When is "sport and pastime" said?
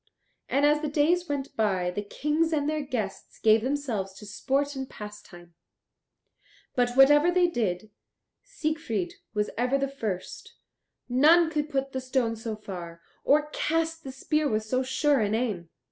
4.25-5.53